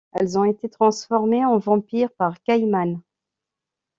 Elles 0.13 0.35
ont 0.39 0.45
été 0.45 0.67
transformées 0.67 1.45
en 1.45 1.59
vampire 1.59 2.09
par 2.13 2.41
Khayman. 2.41 2.99